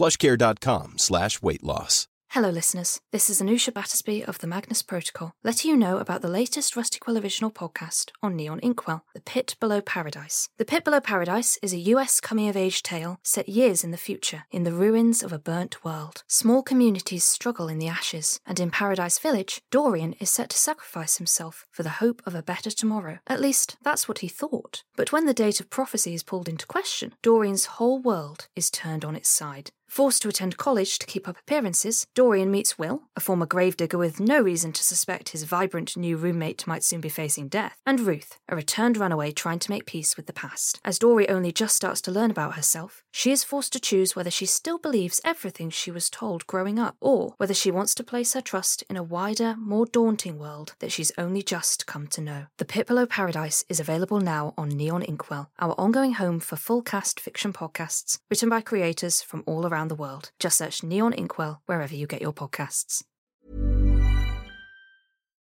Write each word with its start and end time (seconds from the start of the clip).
plushcare.com 0.00 0.96
slash 0.96 1.42
weight 1.42 1.62
loss. 1.62 2.08
Hello, 2.30 2.48
listeners. 2.48 3.00
This 3.10 3.28
is 3.28 3.42
Anusha 3.42 3.74
Battersby 3.74 4.24
of 4.24 4.38
the 4.38 4.46
Magnus 4.46 4.82
Protocol, 4.82 5.32
letting 5.42 5.68
you 5.68 5.76
know 5.76 5.98
about 5.98 6.22
the 6.22 6.28
latest 6.28 6.76
Rusty 6.76 7.00
Quill 7.00 7.18
original 7.18 7.50
podcast 7.50 8.12
on 8.22 8.36
Neon 8.36 8.60
Inkwell, 8.60 9.04
The 9.14 9.20
Pit 9.20 9.56
Below 9.58 9.80
Paradise. 9.80 10.48
The 10.56 10.64
Pit 10.64 10.84
Below 10.84 11.00
Paradise 11.00 11.58
is 11.60 11.74
a 11.74 11.88
US 11.94 12.20
coming 12.20 12.48
of 12.48 12.56
age 12.56 12.84
tale 12.84 13.18
set 13.24 13.48
years 13.48 13.82
in 13.82 13.90
the 13.90 13.96
future, 13.96 14.44
in 14.52 14.62
the 14.62 14.72
ruins 14.72 15.24
of 15.24 15.32
a 15.32 15.40
burnt 15.40 15.84
world. 15.84 16.22
Small 16.28 16.62
communities 16.62 17.24
struggle 17.24 17.68
in 17.68 17.80
the 17.80 17.88
ashes, 17.88 18.38
and 18.46 18.60
in 18.60 18.70
Paradise 18.70 19.18
Village, 19.18 19.60
Dorian 19.72 20.12
is 20.20 20.30
set 20.30 20.50
to 20.50 20.56
sacrifice 20.56 21.18
himself 21.18 21.66
for 21.72 21.82
the 21.82 21.98
hope 21.98 22.22
of 22.24 22.36
a 22.36 22.44
better 22.44 22.70
tomorrow. 22.70 23.18
At 23.26 23.40
least, 23.40 23.76
that's 23.82 24.06
what 24.06 24.20
he 24.20 24.28
thought. 24.28 24.84
But 24.96 25.10
when 25.10 25.26
the 25.26 25.34
date 25.34 25.58
of 25.58 25.68
prophecy 25.68 26.14
is 26.14 26.22
pulled 26.22 26.48
into 26.48 26.64
question, 26.66 27.12
Dorian's 27.22 27.66
whole 27.66 27.98
world 27.98 28.46
is 28.54 28.70
turned 28.70 29.04
on 29.04 29.16
its 29.16 29.28
side. 29.28 29.72
Forced 29.90 30.22
to 30.22 30.28
attend 30.28 30.56
college 30.56 31.00
to 31.00 31.06
keep 31.06 31.26
up 31.26 31.36
appearances, 31.36 32.06
Dorian 32.14 32.48
meets 32.48 32.78
Will, 32.78 33.02
a 33.16 33.20
former 33.20 33.44
gravedigger 33.44 33.98
with 33.98 34.20
no 34.20 34.40
reason 34.40 34.70
to 34.70 34.84
suspect 34.84 35.30
his 35.30 35.42
vibrant 35.42 35.96
new 35.96 36.16
roommate 36.16 36.64
might 36.64 36.84
soon 36.84 37.00
be 37.00 37.08
facing 37.08 37.48
death, 37.48 37.76
and 37.84 37.98
Ruth, 37.98 38.38
a 38.48 38.54
returned 38.54 38.96
runaway 38.96 39.32
trying 39.32 39.58
to 39.58 39.70
make 39.70 39.86
peace 39.86 40.16
with 40.16 40.26
the 40.26 40.32
past. 40.32 40.78
As 40.84 41.00
Dory 41.00 41.28
only 41.28 41.50
just 41.50 41.74
starts 41.74 42.00
to 42.02 42.12
learn 42.12 42.30
about 42.30 42.54
herself, 42.54 43.02
she 43.10 43.32
is 43.32 43.42
forced 43.42 43.72
to 43.72 43.80
choose 43.80 44.14
whether 44.14 44.30
she 44.30 44.46
still 44.46 44.78
believes 44.78 45.20
everything 45.24 45.70
she 45.70 45.90
was 45.90 46.08
told 46.08 46.46
growing 46.46 46.78
up, 46.78 46.94
or 47.00 47.34
whether 47.38 47.52
she 47.52 47.72
wants 47.72 47.92
to 47.96 48.04
place 48.04 48.34
her 48.34 48.40
trust 48.40 48.84
in 48.88 48.96
a 48.96 49.02
wider, 49.02 49.56
more 49.58 49.86
daunting 49.86 50.38
world 50.38 50.76
that 50.78 50.92
she's 50.92 51.10
only 51.18 51.42
just 51.42 51.86
come 51.86 52.06
to 52.06 52.20
know. 52.20 52.46
The 52.58 52.64
Pit 52.64 52.86
Below 52.86 53.06
Paradise 53.06 53.64
is 53.68 53.80
available 53.80 54.20
now 54.20 54.54
on 54.56 54.68
Neon 54.68 55.02
Inkwell, 55.02 55.50
our 55.58 55.74
ongoing 55.76 56.12
home 56.12 56.38
for 56.38 56.54
full 56.54 56.80
cast 56.80 57.18
fiction 57.18 57.52
podcasts 57.52 58.18
written 58.30 58.48
by 58.48 58.60
creators 58.60 59.20
from 59.20 59.42
all 59.46 59.66
around 59.66 59.79
the 59.88 59.94
world. 59.94 60.32
Just 60.38 60.58
search 60.58 60.82
Neon 60.82 61.12
Inkwell 61.12 61.62
wherever 61.66 61.94
you 61.94 62.06
get 62.06 62.20
your 62.20 62.32
podcasts. 62.32 63.04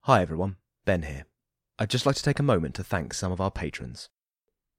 Hi 0.03 0.23
everyone, 0.23 0.57
Ben 0.85 1.03
here. 1.03 1.27
I'd 1.79 1.91
just 1.91 2.07
like 2.07 2.17
to 2.17 2.23
take 2.23 2.39
a 2.39 2.45
moment 2.45 2.75
to 2.77 2.85
thank 2.85 3.13
some 3.13 3.33
of 3.33 3.41
our 3.41 3.51
patrons 3.51 4.09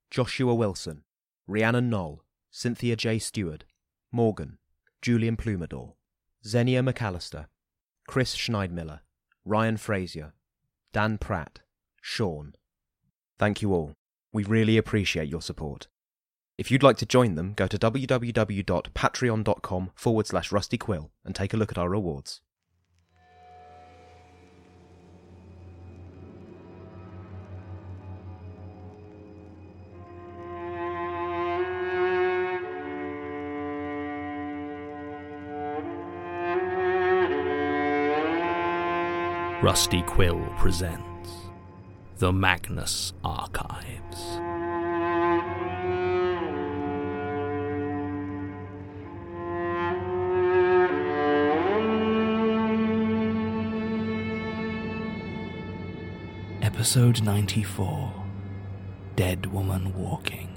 Joshua 0.09 0.55
Wilson, 0.55 1.03
Rhiannon 1.47 1.91
Knol, 1.91 2.19
Cynthia 2.49 2.95
J. 2.95 3.19
Steward, 3.19 3.65
Morgan, 4.11 4.57
Julian 5.01 5.37
Plumadore, 5.37 5.93
Zenia 6.45 6.87
McAllister, 6.87 7.47
Chris 8.07 8.35
Schneidmiller, 8.35 9.01
Ryan 9.45 9.77
Frazier, 9.77 10.33
Dan 10.93 11.17
Pratt, 11.17 11.59
Shaun. 12.01 12.53
Thank 13.37 13.61
you 13.61 13.73
all. 13.73 13.93
We 14.31 14.43
really 14.43 14.77
appreciate 14.77 15.27
your 15.29 15.41
support. 15.41 15.87
If 16.57 16.71
you'd 16.71 16.81
like 16.81 16.97
to 16.97 17.05
join 17.05 17.35
them, 17.35 17.53
go 17.53 17.67
to 17.67 17.77
www.patreon.com 17.77 19.91
forward 19.93 20.25
slash 20.25 20.49
rustyquill 20.49 21.11
and 21.23 21.35
take 21.35 21.53
a 21.53 21.57
look 21.57 21.71
at 21.71 21.77
our 21.77 21.87
rewards. 21.87 22.41
Rusty 39.61 40.01
Quill 40.03 40.39
presents 40.57 41.29
The 42.17 42.31
Magnus 42.31 43.13
Archives. 43.23 44.46
Episode 56.67 57.23
94 57.23 58.11
Dead 59.15 59.45
Woman 59.45 59.93
Walking. 59.95 60.56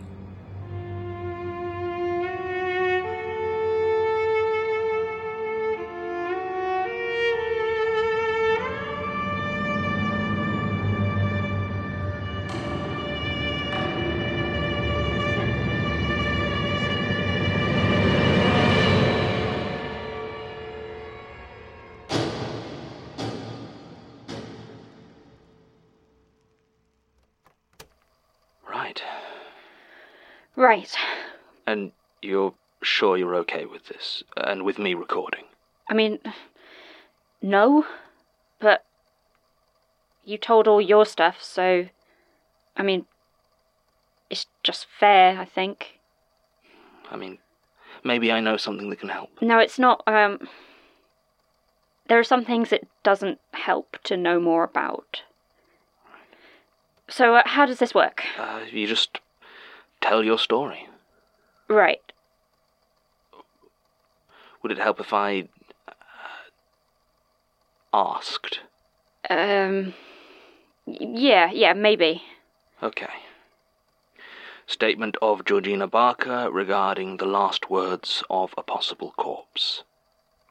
This? 33.91 34.23
And 34.37 34.65
with 34.65 34.79
me 34.79 34.95
recording? 34.95 35.45
I 35.89 35.95
mean, 35.95 36.19
no, 37.43 37.85
but 38.61 38.85
you 40.25 40.39
told 40.39 40.69
all 40.69 40.81
your 40.81 41.05
stuff, 41.05 41.43
so. 41.43 41.87
I 42.77 42.83
mean, 42.83 43.07
it's 44.31 44.47
just 44.63 44.87
fair, 44.99 45.39
I 45.39 45.45
think. 45.45 45.99
I 47.11 47.17
mean, 47.17 47.39
maybe 48.05 48.31
I 48.33 48.41
know 48.41 48.57
something 48.57 48.89
that 48.91 49.01
can 49.01 49.09
help. 49.09 49.31
No, 49.43 49.59
it's 49.59 49.79
not, 49.79 50.03
um. 50.07 50.49
There 52.09 52.19
are 52.19 52.25
some 52.25 52.45
things 52.45 52.73
it 52.73 52.89
doesn't 53.05 53.39
help 53.53 53.97
to 54.05 54.17
know 54.17 54.41
more 54.41 54.65
about. 54.65 55.23
So, 57.09 57.35
uh, 57.35 57.43
how 57.45 57.67
does 57.67 57.79
this 57.79 57.95
work? 57.95 58.25
Uh, 58.39 58.61
you 58.71 58.87
just 58.87 59.21
tell 60.01 60.25
your 60.25 60.39
story. 60.39 60.89
Right. 61.69 62.01
Would 64.63 64.73
it 64.73 64.79
help 64.79 65.01
if 65.01 65.13
I 65.13 65.49
uh, 65.89 65.93
asked? 67.93 68.61
Um. 69.29 69.95
Yeah, 70.87 71.51
yeah, 71.53 71.73
maybe. 71.73 72.23
Okay. 72.83 73.11
Statement 74.67 75.17
of 75.21 75.45
Georgina 75.45 75.87
Barker 75.87 76.49
regarding 76.51 77.17
the 77.17 77.27
last 77.27 77.71
words 77.71 78.23
of 78.31 78.55
a 78.57 78.63
possible 78.63 79.13
corpse. 79.17 79.83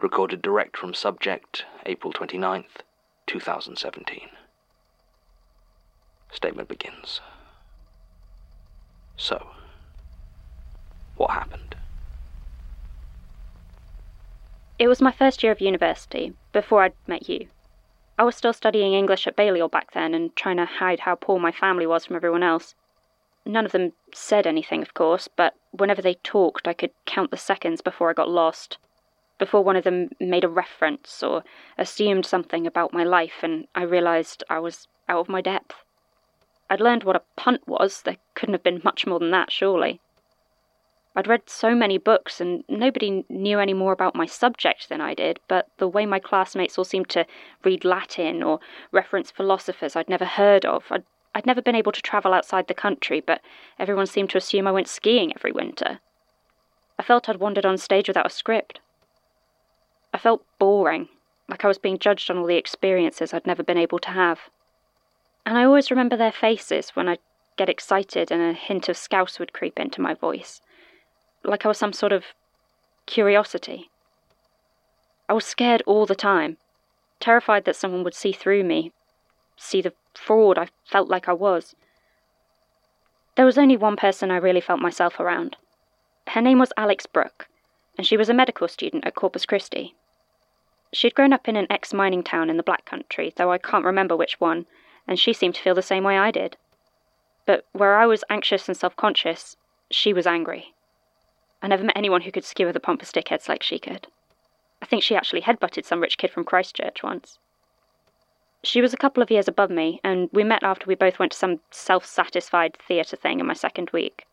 Recorded 0.01 0.41
direct 0.41 0.77
from 0.77 0.93
subject, 0.93 1.65
April 1.85 2.13
29th, 2.13 2.83
2017. 3.27 4.29
Statement 6.31 6.67
begins. 6.67 7.21
So, 9.17 9.49
what 11.15 11.31
happened? 11.31 11.68
It 14.79 14.87
was 14.87 15.01
my 15.01 15.11
first 15.11 15.43
year 15.43 15.51
of 15.51 15.59
university, 15.59 16.31
before 16.53 16.83
I'd 16.83 16.93
met 17.05 17.27
you. 17.27 17.49
I 18.17 18.23
was 18.23 18.37
still 18.37 18.53
studying 18.53 18.93
English 18.93 19.27
at 19.27 19.35
Balliol 19.35 19.67
back 19.67 19.91
then 19.91 20.13
and 20.13 20.33
trying 20.37 20.55
to 20.55 20.63
hide 20.63 21.01
how 21.01 21.15
poor 21.15 21.37
my 21.37 21.51
family 21.51 21.85
was 21.85 22.05
from 22.05 22.15
everyone 22.15 22.43
else. 22.43 22.75
None 23.45 23.65
of 23.65 23.73
them 23.73 23.91
said 24.13 24.47
anything, 24.47 24.81
of 24.81 24.93
course, 24.93 25.27
but 25.27 25.53
whenever 25.71 26.01
they 26.01 26.13
talked, 26.13 26.65
I 26.65 26.71
could 26.71 26.91
count 27.05 27.29
the 27.29 27.35
seconds 27.35 27.81
before 27.81 28.09
I 28.09 28.13
got 28.13 28.29
lost. 28.29 28.77
Before 29.37 29.65
one 29.65 29.75
of 29.75 29.83
them 29.83 30.11
made 30.17 30.45
a 30.45 30.49
reference 30.49 31.21
or 31.21 31.43
assumed 31.77 32.25
something 32.25 32.65
about 32.65 32.93
my 32.93 33.03
life, 33.03 33.43
and 33.43 33.67
I 33.75 33.83
realised 33.83 34.45
I 34.49 34.59
was 34.59 34.87
out 35.09 35.19
of 35.19 35.29
my 35.29 35.41
depth. 35.41 35.75
I'd 36.69 36.79
learned 36.79 37.03
what 37.03 37.17
a 37.17 37.23
punt 37.35 37.67
was, 37.67 38.01
there 38.01 38.17
couldn't 38.33 38.53
have 38.53 38.63
been 38.63 38.79
much 38.85 39.05
more 39.05 39.19
than 39.19 39.31
that, 39.31 39.51
surely. 39.51 39.99
I'd 41.15 41.27
read 41.27 41.49
so 41.49 41.73
many 41.73 41.97
books, 41.97 42.39
and 42.39 42.63
nobody 42.69 43.25
knew 43.29 43.59
any 43.59 43.73
more 43.73 43.91
about 43.91 44.15
my 44.15 44.27
subject 44.27 44.89
than 44.89 45.01
I 45.01 45.15
did, 45.15 45.39
but 45.47 45.67
the 45.77 45.87
way 45.87 46.05
my 46.05 46.19
classmates 46.19 46.77
all 46.77 46.83
seemed 46.83 47.09
to 47.09 47.25
read 47.63 47.83
Latin 47.83 48.43
or 48.43 48.59
reference 48.91 49.31
philosophers 49.31 49.95
I'd 49.95 50.07
never 50.07 50.25
heard 50.25 50.65
of, 50.65 50.85
I'd, 50.91 51.03
I'd 51.33 51.47
never 51.47 51.63
been 51.63 51.75
able 51.75 51.91
to 51.93 52.01
travel 52.01 52.31
outside 52.31 52.67
the 52.67 52.75
country, 52.75 53.21
but 53.21 53.41
everyone 53.79 54.05
seemed 54.05 54.29
to 54.31 54.37
assume 54.37 54.67
I 54.67 54.71
went 54.71 54.87
skiing 54.87 55.33
every 55.35 55.51
winter. 55.51 55.99
I 56.99 57.03
felt 57.03 57.27
I'd 57.27 57.37
wandered 57.37 57.65
on 57.65 57.77
stage 57.79 58.07
without 58.07 58.27
a 58.27 58.29
script. 58.29 58.79
I 60.13 60.19
felt 60.19 60.45
boring, 60.59 61.09
like 61.47 61.65
I 61.65 61.67
was 61.67 61.79
being 61.79 61.97
judged 61.97 62.29
on 62.29 62.37
all 62.37 62.45
the 62.45 62.55
experiences 62.55 63.33
I'd 63.33 63.47
never 63.47 63.63
been 63.63 63.77
able 63.77 63.99
to 63.99 64.11
have. 64.11 64.41
And 65.43 65.57
I 65.57 65.63
always 65.63 65.89
remember 65.89 66.15
their 66.15 66.31
faces 66.31 66.91
when 66.91 67.09
I'd 67.09 67.19
get 67.57 67.67
excited 67.67 68.31
and 68.31 68.43
a 68.43 68.53
hint 68.53 68.89
of 68.89 68.95
scouse 68.95 69.39
would 69.39 69.53
creep 69.53 69.79
into 69.79 70.01
my 70.01 70.13
voice 70.13 70.61
like 71.43 71.65
I 71.65 71.69
was 71.69 71.77
some 71.77 71.93
sort 71.93 72.11
of 72.11 72.25
curiosity. 73.05 73.89
I 75.27 75.33
was 75.33 75.45
scared 75.45 75.83
all 75.85 76.05
the 76.05 76.15
time, 76.15 76.57
terrified 77.19 77.65
that 77.65 77.75
someone 77.75 78.03
would 78.03 78.13
see 78.13 78.31
through 78.31 78.63
me, 78.63 78.91
see 79.57 79.81
the 79.81 79.93
fraud 80.13 80.57
I 80.57 80.69
felt 80.85 81.09
like 81.09 81.27
I 81.29 81.33
was. 81.33 81.75
There 83.35 83.45
was 83.45 83.57
only 83.57 83.77
one 83.77 83.95
person 83.95 84.31
I 84.31 84.37
really 84.37 84.61
felt 84.61 84.81
myself 84.81 85.19
around. 85.19 85.55
Her 86.29 86.41
name 86.41 86.59
was 86.59 86.73
Alex 86.77 87.05
Brooke, 87.05 87.47
and 87.97 88.05
she 88.05 88.17
was 88.17 88.29
a 88.29 88.33
medical 88.33 88.67
student 88.67 89.05
at 89.05 89.15
Corpus 89.15 89.45
Christi. 89.45 89.95
She'd 90.91 91.15
grown 91.15 91.33
up 91.33 91.47
in 91.47 91.55
an 91.55 91.67
ex 91.69 91.93
mining 91.93 92.23
town 92.23 92.49
in 92.49 92.57
the 92.57 92.63
Black 92.63 92.85
Country, 92.85 93.33
though 93.35 93.51
I 93.51 93.59
can't 93.59 93.85
remember 93.85 94.15
which 94.15 94.39
one, 94.39 94.65
and 95.07 95.19
she 95.19 95.33
seemed 95.33 95.55
to 95.55 95.61
feel 95.61 95.75
the 95.75 95.81
same 95.81 96.03
way 96.03 96.17
I 96.17 96.31
did. 96.31 96.57
But 97.45 97.65
where 97.71 97.97
I 97.97 98.05
was 98.05 98.23
anxious 98.29 98.67
and 98.67 98.75
self 98.75 98.95
conscious, 98.95 99.55
she 99.91 100.13
was 100.13 100.27
angry. 100.27 100.73
I 101.61 101.67
never 101.67 101.83
met 101.83 101.97
anyone 101.97 102.21
who 102.21 102.31
could 102.31 102.45
skewer 102.45 102.71
the 102.71 102.79
pompous 102.79 103.11
dickheads 103.11 103.49
like 103.49 103.63
she 103.63 103.79
could. 103.79 104.07
I 104.81 104.85
think 104.85 105.03
she 105.03 105.15
actually 105.15 105.41
headbutted 105.41 105.85
some 105.85 106.01
rich 106.01 106.17
kid 106.17 106.31
from 106.31 106.45
Christ 106.45 106.75
Church 106.75 107.03
once. 107.03 107.37
She 108.63 108.81
was 108.81 108.93
a 108.93 108.97
couple 108.97 109.23
of 109.23 109.31
years 109.31 109.47
above 109.47 109.69
me, 109.69 109.99
and 110.03 110.29
we 110.33 110.43
met 110.43 110.63
after 110.63 110.85
we 110.85 110.95
both 110.95 111.19
went 111.19 111.31
to 111.33 111.37
some 111.37 111.59
self 111.71 112.05
satisfied 112.05 112.77
theatre 112.77 113.15
thing 113.15 113.39
in 113.39 113.45
my 113.45 113.53
second 113.53 113.89
week. 113.91 114.25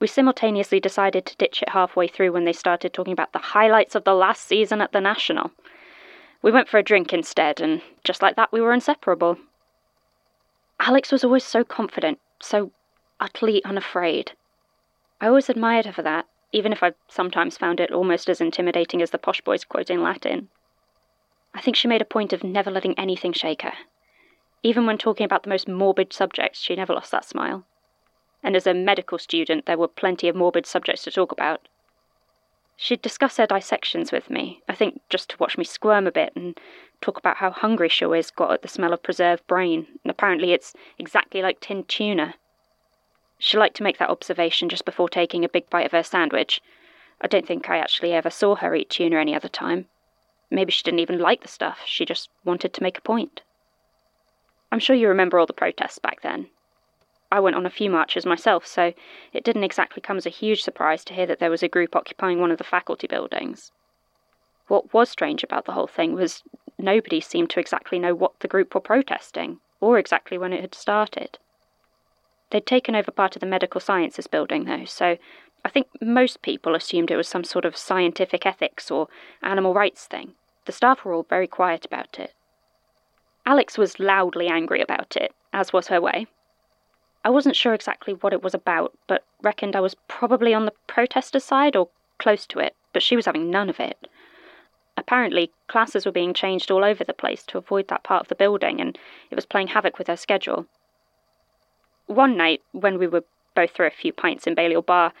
We 0.00 0.06
simultaneously 0.06 0.80
decided 0.80 1.24
to 1.26 1.36
ditch 1.36 1.62
it 1.62 1.70
halfway 1.70 2.08
through 2.08 2.32
when 2.32 2.44
they 2.44 2.52
started 2.52 2.92
talking 2.92 3.12
about 3.12 3.32
the 3.32 3.38
highlights 3.38 3.94
of 3.94 4.04
the 4.04 4.14
last 4.14 4.44
season 4.44 4.80
at 4.80 4.92
the 4.92 5.00
National. 5.00 5.50
We 6.42 6.52
went 6.52 6.68
for 6.68 6.78
a 6.78 6.82
drink 6.82 7.12
instead, 7.12 7.60
and 7.60 7.80
just 8.04 8.20
like 8.20 8.36
that, 8.36 8.52
we 8.52 8.60
were 8.60 8.72
inseparable. 8.72 9.38
Alex 10.80 11.10
was 11.10 11.24
always 11.24 11.44
so 11.44 11.64
confident, 11.64 12.18
so 12.40 12.70
utterly 13.18 13.64
unafraid. 13.64 14.32
I 15.20 15.28
always 15.28 15.48
admired 15.48 15.86
her 15.86 15.92
for 15.92 16.02
that, 16.02 16.26
even 16.54 16.72
if 16.72 16.84
I 16.84 16.92
sometimes 17.08 17.58
found 17.58 17.80
it 17.80 17.90
almost 17.90 18.28
as 18.28 18.40
intimidating 18.40 19.02
as 19.02 19.10
the 19.10 19.18
posh 19.18 19.40
boys 19.40 19.64
quoting 19.64 20.00
Latin. 20.00 20.48
I 21.52 21.60
think 21.60 21.74
she 21.74 21.88
made 21.88 22.00
a 22.00 22.04
point 22.04 22.32
of 22.32 22.44
never 22.44 22.70
letting 22.70 22.96
anything 22.96 23.32
shake 23.32 23.62
her. 23.62 23.72
Even 24.62 24.86
when 24.86 24.96
talking 24.96 25.24
about 25.24 25.42
the 25.42 25.48
most 25.48 25.66
morbid 25.66 26.12
subjects, 26.12 26.60
she 26.60 26.76
never 26.76 26.94
lost 26.94 27.10
that 27.10 27.24
smile. 27.24 27.64
And 28.40 28.54
as 28.54 28.68
a 28.68 28.72
medical 28.72 29.18
student, 29.18 29.66
there 29.66 29.76
were 29.76 29.88
plenty 29.88 30.28
of 30.28 30.36
morbid 30.36 30.64
subjects 30.64 31.02
to 31.02 31.10
talk 31.10 31.32
about. 31.32 31.66
She'd 32.76 33.02
discuss 33.02 33.36
her 33.38 33.46
dissections 33.46 34.12
with 34.12 34.30
me, 34.30 34.62
I 34.68 34.76
think 34.76 35.00
just 35.08 35.30
to 35.30 35.36
watch 35.38 35.58
me 35.58 35.64
squirm 35.64 36.06
a 36.06 36.12
bit 36.12 36.32
and 36.36 36.58
talk 37.00 37.18
about 37.18 37.38
how 37.38 37.50
hungry 37.50 37.88
she 37.88 38.04
always 38.04 38.30
got 38.30 38.52
at 38.52 38.62
the 38.62 38.68
smell 38.68 38.92
of 38.92 39.02
preserved 39.02 39.44
brain, 39.48 39.88
and 40.04 40.10
apparently 40.10 40.52
it's 40.52 40.72
exactly 41.00 41.42
like 41.42 41.58
tinned 41.58 41.88
tuna. 41.88 42.36
She 43.46 43.58
liked 43.58 43.76
to 43.76 43.82
make 43.82 43.98
that 43.98 44.08
observation 44.08 44.70
just 44.70 44.86
before 44.86 45.10
taking 45.10 45.44
a 45.44 45.50
big 45.50 45.68
bite 45.68 45.84
of 45.84 45.92
her 45.92 46.02
sandwich. 46.02 46.62
I 47.20 47.26
don't 47.26 47.46
think 47.46 47.68
I 47.68 47.76
actually 47.76 48.14
ever 48.14 48.30
saw 48.30 48.54
her 48.54 48.74
eat 48.74 48.88
tuna 48.88 49.18
any 49.18 49.34
other 49.34 49.50
time. 49.50 49.86
Maybe 50.50 50.72
she 50.72 50.82
didn't 50.82 51.00
even 51.00 51.18
like 51.18 51.42
the 51.42 51.48
stuff, 51.48 51.82
she 51.84 52.06
just 52.06 52.30
wanted 52.42 52.72
to 52.72 52.82
make 52.82 52.96
a 52.96 53.02
point. 53.02 53.42
I'm 54.72 54.78
sure 54.78 54.96
you 54.96 55.08
remember 55.08 55.38
all 55.38 55.44
the 55.44 55.52
protests 55.52 55.98
back 55.98 56.22
then. 56.22 56.48
I 57.30 57.38
went 57.38 57.54
on 57.54 57.66
a 57.66 57.70
few 57.70 57.90
marches 57.90 58.24
myself, 58.24 58.66
so 58.66 58.94
it 59.34 59.44
didn't 59.44 59.64
exactly 59.64 60.00
come 60.00 60.16
as 60.16 60.24
a 60.24 60.30
huge 60.30 60.62
surprise 60.62 61.04
to 61.04 61.12
hear 61.12 61.26
that 61.26 61.38
there 61.38 61.50
was 61.50 61.62
a 61.62 61.68
group 61.68 61.94
occupying 61.94 62.40
one 62.40 62.50
of 62.50 62.56
the 62.56 62.64
faculty 62.64 63.06
buildings. 63.06 63.72
What 64.68 64.94
was 64.94 65.10
strange 65.10 65.44
about 65.44 65.66
the 65.66 65.72
whole 65.72 65.86
thing 65.86 66.14
was 66.14 66.42
nobody 66.78 67.20
seemed 67.20 67.50
to 67.50 67.60
exactly 67.60 67.98
know 67.98 68.14
what 68.14 68.40
the 68.40 68.48
group 68.48 68.74
were 68.74 68.80
protesting, 68.80 69.60
or 69.82 69.98
exactly 69.98 70.38
when 70.38 70.54
it 70.54 70.62
had 70.62 70.74
started. 70.74 71.38
They'd 72.54 72.66
taken 72.66 72.94
over 72.94 73.10
part 73.10 73.34
of 73.34 73.40
the 73.40 73.46
medical 73.46 73.80
sciences 73.80 74.28
building, 74.28 74.66
though, 74.66 74.84
so 74.84 75.18
I 75.64 75.68
think 75.68 75.88
most 76.00 76.40
people 76.40 76.76
assumed 76.76 77.10
it 77.10 77.16
was 77.16 77.26
some 77.26 77.42
sort 77.42 77.64
of 77.64 77.76
scientific 77.76 78.46
ethics 78.46 78.92
or 78.92 79.08
animal 79.42 79.74
rights 79.74 80.06
thing. 80.06 80.34
The 80.66 80.70
staff 80.70 81.04
were 81.04 81.12
all 81.12 81.24
very 81.24 81.48
quiet 81.48 81.84
about 81.84 82.16
it. 82.20 82.32
Alex 83.44 83.76
was 83.76 83.98
loudly 83.98 84.46
angry 84.46 84.80
about 84.80 85.16
it, 85.16 85.34
as 85.52 85.72
was 85.72 85.88
her 85.88 86.00
way. 86.00 86.28
I 87.24 87.30
wasn't 87.30 87.56
sure 87.56 87.74
exactly 87.74 88.14
what 88.14 88.32
it 88.32 88.44
was 88.44 88.54
about, 88.54 88.96
but 89.08 89.24
reckoned 89.42 89.74
I 89.74 89.80
was 89.80 89.96
probably 90.06 90.54
on 90.54 90.64
the 90.64 90.74
protesters' 90.86 91.42
side 91.42 91.74
or 91.74 91.88
close 92.18 92.46
to 92.46 92.60
it, 92.60 92.76
but 92.92 93.02
she 93.02 93.16
was 93.16 93.26
having 93.26 93.50
none 93.50 93.68
of 93.68 93.80
it. 93.80 94.06
Apparently, 94.96 95.50
classes 95.66 96.06
were 96.06 96.12
being 96.12 96.32
changed 96.32 96.70
all 96.70 96.84
over 96.84 97.02
the 97.02 97.12
place 97.12 97.42
to 97.46 97.58
avoid 97.58 97.88
that 97.88 98.04
part 98.04 98.22
of 98.22 98.28
the 98.28 98.36
building, 98.36 98.80
and 98.80 98.96
it 99.28 99.34
was 99.34 99.44
playing 99.44 99.66
havoc 99.66 99.98
with 99.98 100.06
her 100.06 100.16
schedule. 100.16 100.68
One 102.14 102.36
night, 102.36 102.62
when 102.70 102.96
we 102.98 103.08
were 103.08 103.24
both 103.56 103.72
through 103.72 103.88
a 103.88 103.90
few 103.90 104.12
pints 104.12 104.46
in 104.46 104.54
Balliol 104.54 104.82
Bar, 104.82 105.12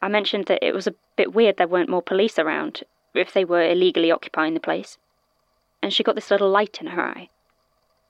I 0.00 0.06
mentioned 0.06 0.46
that 0.46 0.64
it 0.64 0.72
was 0.72 0.86
a 0.86 0.94
bit 1.16 1.34
weird 1.34 1.56
there 1.56 1.66
weren't 1.66 1.88
more 1.88 2.02
police 2.02 2.38
around, 2.38 2.84
if 3.14 3.32
they 3.32 3.44
were 3.44 3.68
illegally 3.68 4.12
occupying 4.12 4.54
the 4.54 4.60
place. 4.60 4.96
And 5.82 5.92
she 5.92 6.04
got 6.04 6.14
this 6.14 6.30
little 6.30 6.48
light 6.48 6.78
in 6.80 6.86
her 6.88 7.02
eye. 7.02 7.30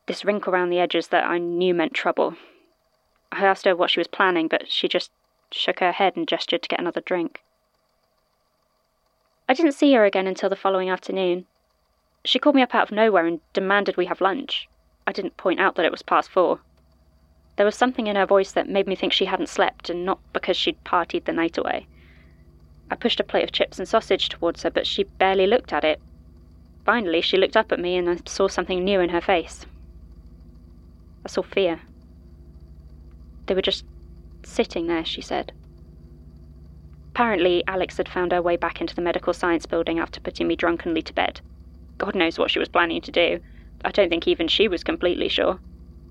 This 0.04 0.22
wrinkle 0.22 0.52
around 0.52 0.68
the 0.68 0.78
edges 0.78 1.08
that 1.08 1.24
I 1.24 1.38
knew 1.38 1.72
meant 1.72 1.94
trouble. 1.94 2.36
I 3.32 3.46
asked 3.46 3.64
her 3.64 3.74
what 3.74 3.88
she 3.88 4.00
was 4.00 4.06
planning, 4.06 4.48
but 4.48 4.70
she 4.70 4.86
just 4.86 5.10
shook 5.50 5.80
her 5.80 5.92
head 5.92 6.14
and 6.14 6.28
gestured 6.28 6.62
to 6.62 6.68
get 6.68 6.80
another 6.80 7.00
drink. 7.00 7.42
I 9.48 9.54
didn't 9.54 9.72
see 9.72 9.94
her 9.94 10.04
again 10.04 10.26
until 10.26 10.50
the 10.50 10.56
following 10.56 10.90
afternoon. 10.90 11.46
She 12.22 12.38
called 12.38 12.56
me 12.56 12.60
up 12.60 12.74
out 12.74 12.88
of 12.88 12.92
nowhere 12.92 13.24
and 13.24 13.40
demanded 13.54 13.96
we 13.96 14.06
have 14.06 14.20
lunch. 14.20 14.68
I 15.06 15.12
didn't 15.12 15.38
point 15.38 15.58
out 15.58 15.76
that 15.76 15.86
it 15.86 15.92
was 15.92 16.02
past 16.02 16.28
four. 16.28 16.60
There 17.56 17.66
was 17.66 17.74
something 17.74 18.06
in 18.06 18.16
her 18.16 18.26
voice 18.26 18.52
that 18.52 18.68
made 18.68 18.86
me 18.86 18.94
think 18.94 19.12
she 19.12 19.24
hadn't 19.24 19.48
slept, 19.48 19.88
and 19.88 20.04
not 20.04 20.20
because 20.32 20.56
she'd 20.56 20.84
partied 20.84 21.24
the 21.24 21.32
night 21.32 21.56
away. 21.56 21.86
I 22.90 22.96
pushed 22.96 23.18
a 23.18 23.24
plate 23.24 23.44
of 23.44 23.52
chips 23.52 23.78
and 23.78 23.88
sausage 23.88 24.28
towards 24.28 24.62
her, 24.62 24.70
but 24.70 24.86
she 24.86 25.04
barely 25.04 25.46
looked 25.46 25.72
at 25.72 25.84
it. 25.84 26.00
Finally, 26.84 27.22
she 27.22 27.36
looked 27.36 27.56
up 27.56 27.72
at 27.72 27.80
me, 27.80 27.96
and 27.96 28.08
I 28.08 28.18
saw 28.26 28.46
something 28.46 28.84
new 28.84 29.00
in 29.00 29.08
her 29.08 29.20
face. 29.20 29.66
I 31.24 31.28
saw 31.28 31.42
fear. 31.42 31.80
They 33.46 33.54
were 33.54 33.62
just 33.62 33.84
sitting 34.44 34.86
there, 34.86 35.04
she 35.04 35.20
said. 35.20 35.52
Apparently, 37.10 37.64
Alex 37.66 37.96
had 37.96 38.08
found 38.08 38.32
her 38.32 38.42
way 38.42 38.56
back 38.56 38.80
into 38.80 38.94
the 38.94 39.00
medical 39.00 39.32
science 39.32 39.64
building 39.64 39.98
after 39.98 40.20
putting 40.20 40.46
me 40.46 40.54
drunkenly 40.54 41.00
to 41.02 41.14
bed. 41.14 41.40
God 41.96 42.14
knows 42.14 42.38
what 42.38 42.50
she 42.50 42.58
was 42.58 42.68
planning 42.68 43.00
to 43.00 43.10
do. 43.10 43.40
I 43.84 43.90
don't 43.90 44.10
think 44.10 44.28
even 44.28 44.46
she 44.46 44.68
was 44.68 44.84
completely 44.84 45.28
sure. 45.28 45.58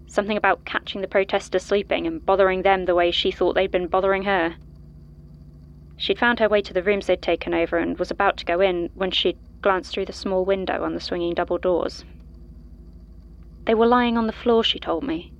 Something 0.07 0.37
about 0.37 0.65
catching 0.65 1.01
the 1.01 1.07
protesters 1.07 1.63
sleeping 1.63 2.07
and 2.07 2.25
bothering 2.25 2.61
them 2.61 2.85
the 2.85 2.95
way 2.95 3.11
she 3.11 3.31
thought 3.31 3.55
they'd 3.55 3.71
been 3.71 3.87
bothering 3.87 4.23
her. 4.23 4.55
She'd 5.97 6.19
found 6.19 6.39
her 6.39 6.49
way 6.49 6.61
to 6.61 6.73
the 6.73 6.83
rooms 6.83 7.07
they'd 7.07 7.21
taken 7.21 7.53
over 7.53 7.77
and 7.77 7.97
was 7.97 8.11
about 8.11 8.37
to 8.37 8.45
go 8.45 8.61
in 8.61 8.89
when 8.93 9.11
she'd 9.11 9.37
glanced 9.61 9.93
through 9.93 10.05
the 10.05 10.13
small 10.13 10.45
window 10.45 10.83
on 10.83 10.93
the 10.93 10.99
swinging 10.99 11.33
double 11.33 11.57
doors. 11.57 12.05
They 13.65 13.73
were 13.73 13.87
lying 13.87 14.17
on 14.17 14.27
the 14.27 14.33
floor, 14.33 14.63
she 14.63 14.79
told 14.79 15.03
me. 15.03 15.33